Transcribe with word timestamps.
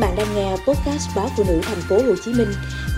bạn 0.00 0.16
đang 0.16 0.34
nghe 0.34 0.50
podcast 0.50 1.16
báo 1.16 1.28
phụ 1.36 1.44
nữ 1.48 1.60
thành 1.62 1.80
phố 1.88 1.96
Hồ 1.96 2.14
Chí 2.24 2.32
Minh 2.32 2.48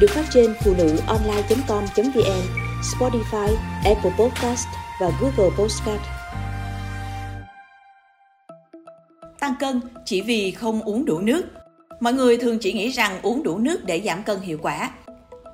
được 0.01 0.11
phát 0.11 0.25
trên 0.31 0.55
phụ 0.65 0.75
nữ 0.79 0.97
online.com.vn, 1.07 2.43
Spotify, 2.83 3.55
Apple 3.85 4.13
Podcast 4.19 4.67
và 5.01 5.11
Google 5.21 5.57
Podcast. 5.59 6.03
Tăng 9.41 9.55
cân 9.61 9.81
chỉ 10.05 10.23
vì 10.23 10.51
không 10.51 10.83
uống 10.83 11.05
đủ 11.05 11.19
nước. 11.19 11.43
Mọi 12.01 12.13
người 12.13 12.37
thường 12.37 12.59
chỉ 12.59 12.73
nghĩ 12.73 12.89
rằng 12.89 13.21
uống 13.23 13.43
đủ 13.43 13.59
nước 13.59 13.85
để 13.85 14.03
giảm 14.05 14.23
cân 14.23 14.41
hiệu 14.41 14.59
quả. 14.63 14.91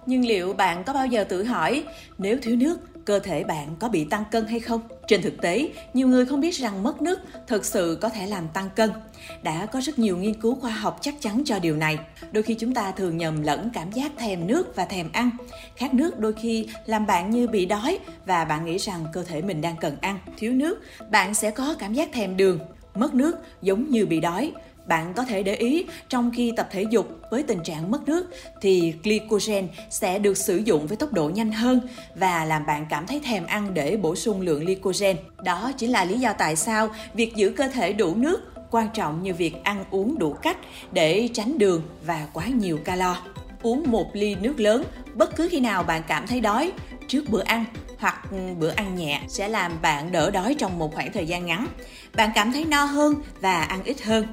Nhưng 0.09 0.27
liệu 0.27 0.53
bạn 0.53 0.85
có 0.85 0.93
bao 0.93 1.07
giờ 1.07 1.25
tự 1.25 1.45
hỏi 1.45 1.85
nếu 2.19 2.39
thiếu 2.43 2.57
nước 2.57 3.05
cơ 3.05 3.19
thể 3.19 3.45
bạn 3.45 3.77
có 3.79 3.89
bị 3.89 4.05
tăng 4.05 4.25
cân 4.31 4.47
hay 4.47 4.61
không? 4.61 4.81
Trên 5.09 5.23
thực 5.23 5.41
tế, 5.43 5.71
nhiều 5.95 6.09
người 6.09 6.27
không 6.27 6.41
biết 6.41 6.55
rằng 6.55 6.83
mất 6.83 7.03
nước 7.03 7.19
thực 7.47 7.65
sự 7.65 7.99
có 8.01 8.09
thể 8.09 8.27
làm 8.27 8.49
tăng 8.49 8.71
cân. 8.77 8.91
Đã 9.43 9.67
có 9.67 9.81
rất 9.81 9.99
nhiều 9.99 10.17
nghiên 10.17 10.35
cứu 10.35 10.55
khoa 10.55 10.71
học 10.71 10.99
chắc 11.01 11.15
chắn 11.21 11.43
cho 11.45 11.59
điều 11.59 11.77
này. 11.77 11.99
Đôi 12.33 12.43
khi 12.43 12.55
chúng 12.55 12.75
ta 12.75 12.91
thường 12.91 13.17
nhầm 13.17 13.43
lẫn 13.43 13.71
cảm 13.75 13.93
giác 13.93 14.13
thèm 14.17 14.47
nước 14.47 14.77
và 14.77 14.85
thèm 14.85 15.13
ăn. 15.13 15.31
Khát 15.77 15.95
nước 15.95 16.19
đôi 16.19 16.33
khi 16.33 16.69
làm 16.87 17.07
bạn 17.07 17.31
như 17.31 17.49
bị 17.49 17.67
đói 17.67 17.99
và 18.27 18.45
bạn 18.45 18.65
nghĩ 18.65 18.79
rằng 18.79 19.05
cơ 19.13 19.23
thể 19.23 19.43
mình 19.43 19.61
đang 19.61 19.77
cần 19.77 19.97
ăn. 20.01 20.19
Thiếu 20.37 20.53
nước, 20.53 20.83
bạn 21.11 21.35
sẽ 21.35 21.51
có 21.51 21.75
cảm 21.79 21.95
giác 21.95 22.13
thèm 22.13 22.37
đường. 22.37 22.59
Mất 22.95 23.15
nước 23.15 23.37
giống 23.63 23.91
như 23.91 24.07
bị 24.07 24.21
đói, 24.21 24.53
bạn 24.89 25.13
có 25.15 25.25
thể 25.25 25.43
để 25.43 25.55
ý, 25.55 25.85
trong 26.09 26.31
khi 26.35 26.53
tập 26.57 26.69
thể 26.71 26.85
dục 26.91 27.21
với 27.31 27.43
tình 27.43 27.63
trạng 27.65 27.91
mất 27.91 28.09
nước, 28.09 28.31
thì 28.61 28.95
glycogen 29.05 29.69
sẽ 29.91 30.19
được 30.19 30.37
sử 30.37 30.57
dụng 30.57 30.87
với 30.87 30.97
tốc 30.97 31.13
độ 31.13 31.31
nhanh 31.35 31.53
hơn 31.53 31.81
và 32.15 32.45
làm 32.45 32.67
bạn 32.67 32.87
cảm 32.91 33.07
thấy 33.07 33.21
thèm 33.25 33.47
ăn 33.47 33.75
để 33.75 33.97
bổ 33.97 34.17
sung 34.17 34.41
lượng 34.41 34.65
glycogen. 34.65 35.17
Đó 35.45 35.73
chính 35.77 35.91
là 35.91 36.05
lý 36.05 36.19
do 36.19 36.33
tại 36.33 36.57
sao 36.57 36.89
việc 37.15 37.37
giữ 37.37 37.51
cơ 37.51 37.69
thể 37.69 37.93
đủ 37.93 38.15
nước 38.15 38.41
quan 38.71 38.89
trọng 38.95 39.23
như 39.23 39.35
việc 39.35 39.55
ăn 39.65 39.85
uống 39.91 40.19
đủ 40.19 40.33
cách 40.33 40.57
để 40.93 41.29
tránh 41.33 41.59
đường 41.59 41.83
và 42.07 42.27
quá 42.33 42.47
nhiều 42.47 42.79
calo. 42.85 43.17
Uống 43.63 43.85
một 43.87 44.11
ly 44.13 44.35
nước 44.35 44.61
lớn, 44.61 44.85
bất 45.15 45.37
cứ 45.37 45.49
khi 45.51 45.61
nào 45.61 45.83
bạn 45.83 46.03
cảm 46.09 46.27
thấy 46.27 46.41
đói, 46.41 46.73
trước 47.09 47.25
bữa 47.29 47.43
ăn 47.43 47.65
hoặc 47.99 48.31
ừ, 48.31 48.37
bữa 48.59 48.71
ăn 48.71 48.97
nhẹ 48.97 49.21
sẽ 49.29 49.49
làm 49.49 49.73
bạn 49.83 50.13
đỡ 50.13 50.31
đói 50.31 50.55
trong 50.59 50.79
một 50.79 50.95
khoảng 50.95 51.13
thời 51.13 51.27
gian 51.27 51.47
ngắn. 51.47 51.67
Bạn 52.17 52.31
cảm 52.35 52.53
thấy 52.53 52.65
no 52.65 52.85
hơn 52.85 53.15
và 53.41 53.63
ăn 53.63 53.85
ít 53.85 54.03
hơn 54.03 54.27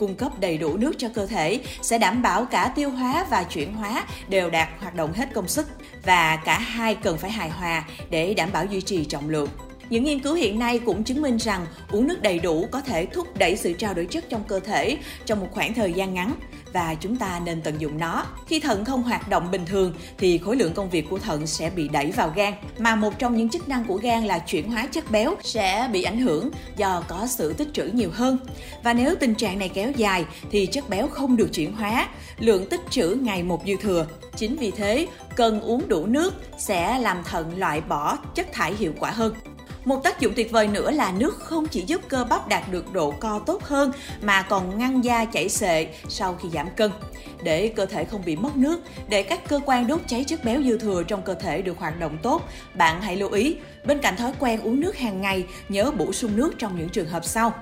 cung 0.00 0.14
cấp 0.14 0.32
đầy 0.40 0.58
đủ 0.58 0.76
nước 0.76 0.92
cho 0.98 1.08
cơ 1.14 1.26
thể, 1.26 1.60
sẽ 1.82 1.98
đảm 1.98 2.22
bảo 2.22 2.44
cả 2.44 2.72
tiêu 2.74 2.90
hóa 2.90 3.26
và 3.30 3.44
chuyển 3.44 3.74
hóa 3.74 4.04
đều 4.28 4.50
đạt 4.50 4.68
hoạt 4.80 4.94
động 4.94 5.12
hết 5.12 5.28
công 5.34 5.48
suất 5.48 5.66
và 6.04 6.36
cả 6.36 6.58
hai 6.58 6.94
cần 6.94 7.18
phải 7.18 7.30
hài 7.30 7.50
hòa 7.50 7.84
để 8.10 8.34
đảm 8.34 8.48
bảo 8.52 8.64
duy 8.64 8.80
trì 8.80 9.04
trọng 9.04 9.28
lượng. 9.28 9.48
Những 9.90 10.04
nghiên 10.04 10.20
cứu 10.20 10.34
hiện 10.34 10.58
nay 10.58 10.78
cũng 10.78 11.04
chứng 11.04 11.22
minh 11.22 11.36
rằng 11.36 11.66
uống 11.92 12.06
nước 12.06 12.22
đầy 12.22 12.38
đủ 12.38 12.66
có 12.70 12.80
thể 12.80 13.06
thúc 13.06 13.38
đẩy 13.38 13.56
sự 13.56 13.72
trao 13.72 13.94
đổi 13.94 14.06
chất 14.06 14.24
trong 14.28 14.44
cơ 14.48 14.60
thể 14.60 14.96
trong 15.26 15.40
một 15.40 15.48
khoảng 15.50 15.74
thời 15.74 15.92
gian 15.92 16.14
ngắn 16.14 16.34
và 16.72 16.94
chúng 16.94 17.16
ta 17.16 17.40
nên 17.44 17.62
tận 17.62 17.74
dụng 17.78 17.98
nó. 17.98 18.26
Khi 18.46 18.60
thận 18.60 18.84
không 18.84 19.02
hoạt 19.02 19.28
động 19.28 19.50
bình 19.50 19.66
thường 19.66 19.94
thì 20.18 20.38
khối 20.38 20.56
lượng 20.56 20.74
công 20.74 20.90
việc 20.90 21.06
của 21.10 21.18
thận 21.18 21.46
sẽ 21.46 21.70
bị 21.70 21.88
đẩy 21.88 22.10
vào 22.10 22.32
gan, 22.36 22.54
mà 22.78 22.96
một 22.96 23.18
trong 23.18 23.36
những 23.36 23.48
chức 23.48 23.68
năng 23.68 23.84
của 23.84 23.96
gan 23.96 24.24
là 24.24 24.38
chuyển 24.38 24.70
hóa 24.70 24.86
chất 24.86 25.10
béo 25.10 25.34
sẽ 25.42 25.88
bị 25.92 26.02
ảnh 26.02 26.20
hưởng 26.20 26.50
do 26.76 27.04
có 27.08 27.26
sự 27.26 27.52
tích 27.52 27.68
trữ 27.72 27.84
nhiều 27.84 28.10
hơn. 28.12 28.38
Và 28.82 28.92
nếu 28.92 29.14
tình 29.20 29.34
trạng 29.34 29.58
này 29.58 29.68
kéo 29.68 29.90
dài 29.96 30.24
thì 30.50 30.66
chất 30.66 30.88
béo 30.88 31.08
không 31.08 31.36
được 31.36 31.48
chuyển 31.52 31.72
hóa, 31.72 32.08
lượng 32.38 32.66
tích 32.66 32.80
trữ 32.90 33.18
ngày 33.22 33.42
một 33.42 33.62
dư 33.66 33.76
thừa. 33.76 34.06
Chính 34.36 34.56
vì 34.56 34.70
thế, 34.70 35.06
cần 35.36 35.60
uống 35.60 35.88
đủ 35.88 36.06
nước 36.06 36.34
sẽ 36.58 36.98
làm 36.98 37.24
thận 37.24 37.58
loại 37.58 37.80
bỏ 37.80 38.18
chất 38.34 38.52
thải 38.52 38.74
hiệu 38.74 38.92
quả 38.98 39.10
hơn. 39.10 39.34
Một 39.84 40.04
tác 40.04 40.20
dụng 40.20 40.32
tuyệt 40.36 40.50
vời 40.50 40.66
nữa 40.68 40.90
là 40.90 41.12
nước 41.18 41.38
không 41.38 41.66
chỉ 41.66 41.84
giúp 41.86 42.00
cơ 42.08 42.24
bắp 42.24 42.48
đạt 42.48 42.70
được 42.70 42.92
độ 42.92 43.10
co 43.10 43.38
tốt 43.38 43.62
hơn 43.62 43.92
mà 44.22 44.42
còn 44.42 44.78
ngăn 44.78 45.04
da 45.04 45.24
chảy 45.24 45.48
xệ 45.48 45.86
sau 46.08 46.38
khi 46.42 46.48
giảm 46.48 46.68
cân. 46.76 46.90
Để 47.42 47.68
cơ 47.68 47.86
thể 47.86 48.04
không 48.04 48.22
bị 48.24 48.36
mất 48.36 48.56
nước, 48.56 48.80
để 49.08 49.22
các 49.22 49.48
cơ 49.48 49.60
quan 49.66 49.86
đốt 49.86 50.00
cháy 50.06 50.24
chất 50.24 50.44
béo 50.44 50.62
dư 50.62 50.78
thừa 50.78 51.02
trong 51.02 51.22
cơ 51.22 51.34
thể 51.34 51.62
được 51.62 51.78
hoạt 51.78 52.00
động 52.00 52.18
tốt, 52.22 52.48
bạn 52.74 53.00
hãy 53.00 53.16
lưu 53.16 53.30
ý, 53.30 53.56
bên 53.84 53.98
cạnh 53.98 54.16
thói 54.16 54.32
quen 54.38 54.60
uống 54.60 54.80
nước 54.80 54.96
hàng 54.96 55.20
ngày, 55.20 55.46
nhớ 55.68 55.90
bổ 55.90 56.12
sung 56.12 56.36
nước 56.36 56.54
trong 56.58 56.78
những 56.78 56.88
trường 56.88 57.08
hợp 57.08 57.24
sau. 57.24 57.52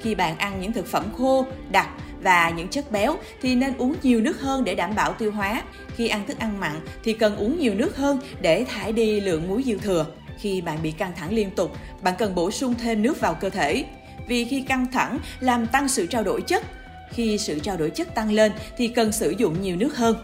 Khi 0.00 0.14
bạn 0.14 0.38
ăn 0.38 0.60
những 0.60 0.72
thực 0.72 0.86
phẩm 0.86 1.04
khô, 1.18 1.46
đặc 1.70 1.88
và 2.22 2.50
những 2.50 2.68
chất 2.68 2.92
béo 2.92 3.16
thì 3.42 3.54
nên 3.54 3.76
uống 3.78 3.94
nhiều 4.02 4.20
nước 4.20 4.40
hơn 4.40 4.64
để 4.64 4.74
đảm 4.74 4.94
bảo 4.94 5.12
tiêu 5.12 5.32
hóa. 5.32 5.62
Khi 5.96 6.08
ăn 6.08 6.26
thức 6.26 6.38
ăn 6.38 6.60
mặn 6.60 6.80
thì 7.04 7.12
cần 7.12 7.36
uống 7.36 7.58
nhiều 7.58 7.74
nước 7.74 7.96
hơn 7.96 8.20
để 8.40 8.64
thải 8.68 8.92
đi 8.92 9.20
lượng 9.20 9.48
muối 9.48 9.62
dư 9.62 9.78
thừa. 9.78 10.06
Khi 10.40 10.60
bạn 10.60 10.78
bị 10.82 10.90
căng 10.90 11.12
thẳng 11.16 11.32
liên 11.32 11.50
tục, 11.50 11.76
bạn 12.02 12.14
cần 12.18 12.34
bổ 12.34 12.50
sung 12.50 12.74
thêm 12.74 13.02
nước 13.02 13.20
vào 13.20 13.34
cơ 13.34 13.50
thể. 13.50 13.84
Vì 14.26 14.44
khi 14.44 14.62
căng 14.62 14.86
thẳng 14.92 15.18
làm 15.40 15.66
tăng 15.66 15.88
sự 15.88 16.06
trao 16.06 16.22
đổi 16.24 16.42
chất, 16.42 16.64
khi 17.10 17.38
sự 17.38 17.58
trao 17.58 17.76
đổi 17.76 17.90
chất 17.90 18.14
tăng 18.14 18.32
lên 18.32 18.52
thì 18.76 18.88
cần 18.88 19.12
sử 19.12 19.30
dụng 19.30 19.62
nhiều 19.62 19.76
nước 19.76 19.96
hơn. 19.96 20.16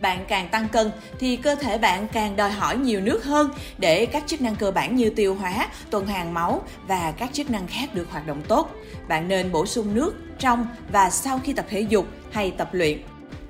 Bạn 0.00 0.24
càng 0.28 0.48
tăng 0.48 0.68
cân 0.68 0.90
thì 1.18 1.36
cơ 1.36 1.54
thể 1.54 1.78
bạn 1.78 2.08
càng 2.12 2.36
đòi 2.36 2.50
hỏi 2.50 2.78
nhiều 2.78 3.00
nước 3.00 3.24
hơn 3.24 3.50
để 3.78 4.06
các 4.06 4.22
chức 4.26 4.40
năng 4.40 4.56
cơ 4.56 4.70
bản 4.70 4.96
như 4.96 5.10
tiêu 5.10 5.34
hóa, 5.34 5.68
tuần 5.90 6.06
hoàn 6.06 6.34
máu 6.34 6.62
và 6.86 7.12
các 7.18 7.30
chức 7.32 7.50
năng 7.50 7.66
khác 7.66 7.94
được 7.94 8.10
hoạt 8.10 8.26
động 8.26 8.42
tốt. 8.48 8.70
Bạn 9.08 9.28
nên 9.28 9.52
bổ 9.52 9.66
sung 9.66 9.94
nước 9.94 10.14
trong 10.38 10.66
và 10.92 11.10
sau 11.10 11.40
khi 11.44 11.52
tập 11.52 11.66
thể 11.68 11.80
dục 11.80 12.06
hay 12.30 12.50
tập 12.50 12.68
luyện. 12.72 12.98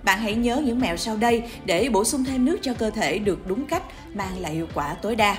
Bạn 0.02 0.20
hãy 0.20 0.34
nhớ 0.34 0.62
những 0.64 0.80
mẹo 0.80 0.96
sau 0.96 1.16
đây 1.16 1.42
để 1.64 1.88
bổ 1.88 2.04
sung 2.04 2.24
thêm 2.24 2.44
nước 2.44 2.58
cho 2.62 2.74
cơ 2.74 2.90
thể 2.90 3.18
được 3.18 3.46
đúng 3.46 3.66
cách 3.66 3.82
mang 4.14 4.38
lại 4.38 4.52
hiệu 4.54 4.66
quả 4.74 4.94
tối 5.02 5.16
đa 5.16 5.36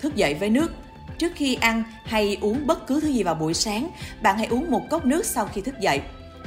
thức 0.00 0.16
dậy 0.16 0.34
với 0.34 0.50
nước. 0.50 0.72
Trước 1.18 1.32
khi 1.34 1.54
ăn 1.54 1.82
hay 2.04 2.38
uống 2.40 2.66
bất 2.66 2.86
cứ 2.86 3.00
thứ 3.00 3.08
gì 3.08 3.22
vào 3.22 3.34
buổi 3.34 3.54
sáng, 3.54 3.90
bạn 4.22 4.38
hãy 4.38 4.46
uống 4.46 4.70
một 4.70 4.82
cốc 4.90 5.06
nước 5.06 5.26
sau 5.26 5.46
khi 5.46 5.60
thức 5.60 5.80
dậy. 5.80 6.00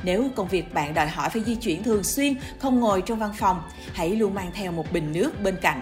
Nếu 0.04 0.30
công 0.36 0.48
việc 0.48 0.74
bạn 0.74 0.94
đòi 0.94 1.08
hỏi 1.08 1.30
phải 1.30 1.44
di 1.46 1.56
chuyển 1.56 1.84
thường 1.84 2.04
xuyên, 2.04 2.34
không 2.60 2.80
ngồi 2.80 3.02
trong 3.02 3.20
văn 3.20 3.32
phòng, 3.38 3.62
hãy 3.94 4.10
luôn 4.10 4.34
mang 4.34 4.52
theo 4.54 4.72
một 4.72 4.92
bình 4.94 5.12
nước 5.14 5.44
bên 5.44 5.56
cạnh. 5.62 5.82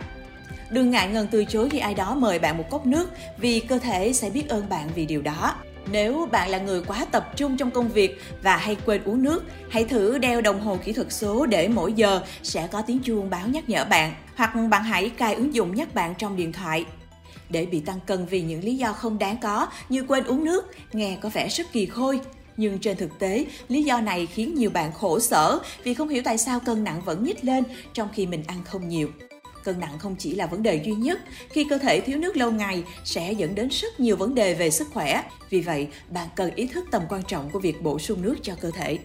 Đừng 0.70 0.92
ngại 0.92 1.08
ngần 1.08 1.28
từ 1.32 1.46
chối 1.46 1.70
khi 1.70 1.80
ai 1.80 1.94
đó 1.94 2.16
mời 2.16 2.40
bạn 2.40 2.58
một 2.58 2.70
cốc 2.70 2.86
nước 2.86 3.10
vì 3.38 3.60
cơ 3.60 3.78
thể 3.78 4.14
sẽ 4.14 4.30
biết 4.30 4.50
ơn 4.50 4.70
bạn 4.70 4.90
vì 4.96 5.06
điều 5.06 5.22
đó. 5.22 5.56
Nếu 5.92 6.28
bạn 6.32 6.50
là 6.50 6.58
người 6.58 6.82
quá 6.88 7.06
tập 7.12 7.32
trung 7.36 7.58
trong 7.58 7.72
công 7.72 7.90
việc 7.90 8.22
và 8.42 8.58
hay 8.58 8.78
quên 8.86 9.04
uống 9.04 9.24
nước, 9.24 9.44
hãy 9.70 9.86
thử 9.86 10.18
đeo 10.18 10.42
đồng 10.42 10.62
hồ 10.62 10.78
kỹ 10.84 10.94
thuật 10.94 11.14
số 11.14 11.46
để 11.46 11.68
mỗi 11.68 11.94
giờ 11.94 12.22
sẽ 12.44 12.68
có 12.68 12.82
tiếng 12.82 13.00
chuông 13.00 13.30
báo 13.30 13.48
nhắc 13.48 13.70
nhở 13.70 13.86
bạn. 13.86 14.14
Hoặc 14.36 14.52
bạn 14.70 14.84
hãy 14.84 15.10
cài 15.10 15.34
ứng 15.36 15.54
dụng 15.54 15.76
nhắc 15.76 15.94
bạn 15.94 16.14
trong 16.18 16.38
điện 16.38 16.54
thoại 16.54 16.86
để 17.50 17.66
bị 17.66 17.80
tăng 17.80 18.00
cân 18.06 18.26
vì 18.26 18.42
những 18.42 18.64
lý 18.64 18.76
do 18.76 18.94
không 18.94 19.20
đáng 19.20 19.38
có 19.42 19.68
như 19.90 20.04
quên 20.08 20.24
uống 20.24 20.46
nước, 20.46 20.66
nghe 20.94 21.18
có 21.22 21.30
vẻ 21.30 21.48
rất 21.48 21.72
kỳ 21.72 21.86
khôi. 21.86 22.20
Nhưng 22.58 22.80
trên 22.80 22.98
thực 22.98 23.20
tế, 23.20 23.46
lý 23.68 23.84
do 23.84 24.02
này 24.02 24.26
khiến 24.26 24.56
nhiều 24.56 24.70
bạn 24.70 24.92
khổ 24.92 25.20
sở 25.20 25.60
vì 25.84 25.94
không 25.94 26.10
hiểu 26.10 26.22
tại 26.26 26.38
sao 26.38 26.60
cân 26.60 26.84
nặng 26.84 27.02
vẫn 27.06 27.24
nhích 27.24 27.46
lên 27.46 27.64
trong 27.94 28.10
khi 28.14 28.28
mình 28.28 28.44
ăn 28.48 28.64
không 28.66 28.90
nhiều. 28.90 29.10
Cân 29.64 29.80
nặng 29.80 30.00
không 30.00 30.16
chỉ 30.20 30.36
là 30.36 30.46
vấn 30.46 30.64
đề 30.64 30.76
duy 30.86 30.94
nhất, 30.94 31.20
khi 31.50 31.64
cơ 31.70 31.78
thể 31.78 32.02
thiếu 32.02 32.18
nước 32.18 32.38
lâu 32.38 32.52
ngày 32.52 32.84
sẽ 33.04 33.32
dẫn 33.32 33.56
đến 33.56 33.68
rất 33.72 34.00
nhiều 34.00 34.16
vấn 34.16 34.36
đề 34.36 34.54
về 34.54 34.70
sức 34.70 34.88
khỏe. 34.94 35.24
Vì 35.50 35.62
vậy, 35.62 35.88
bạn 36.10 36.28
cần 36.36 36.56
ý 36.56 36.68
thức 36.68 36.86
tầm 36.92 37.02
quan 37.10 37.24
trọng 37.24 37.50
của 37.50 37.60
việc 37.60 37.82
bổ 37.82 38.00
sung 38.00 38.22
nước 38.22 38.36
cho 38.44 38.56
cơ 38.62 38.72
thể. 38.72 38.98